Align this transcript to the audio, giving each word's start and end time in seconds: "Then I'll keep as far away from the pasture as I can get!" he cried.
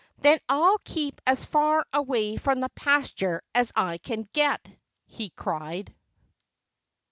"Then 0.17 0.39
I'll 0.49 0.79
keep 0.83 1.21
as 1.27 1.45
far 1.45 1.85
away 1.93 2.35
from 2.35 2.59
the 2.59 2.69
pasture 2.69 3.43
as 3.53 3.71
I 3.75 3.99
can 3.99 4.27
get!" 4.33 4.67
he 5.05 5.29
cried. 5.29 5.93